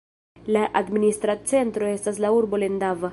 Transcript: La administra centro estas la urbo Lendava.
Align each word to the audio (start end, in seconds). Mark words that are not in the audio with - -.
La 0.55 0.63
administra 0.79 1.35
centro 1.51 1.91
estas 1.99 2.21
la 2.25 2.35
urbo 2.39 2.65
Lendava. 2.65 3.09